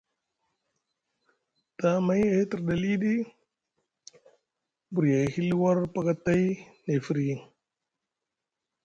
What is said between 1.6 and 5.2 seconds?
Tamay e hitriɗi aliɗi buri